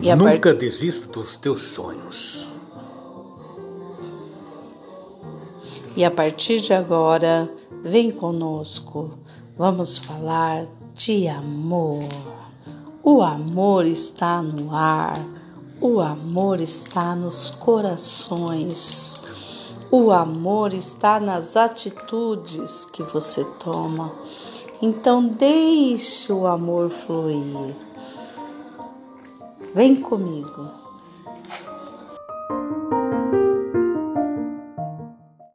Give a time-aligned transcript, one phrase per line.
[0.00, 2.48] E Nunca desista dos teus sonhos.
[5.96, 7.52] E a partir de agora,
[7.82, 9.18] vem conosco.
[9.56, 11.98] Vamos falar de amor.
[13.02, 15.18] O amor está no ar.
[15.80, 19.24] O amor está nos corações.
[19.90, 24.12] O amor está nas atitudes que você toma.
[24.80, 27.74] Então deixe o amor fluir.
[29.74, 30.87] Vem comigo.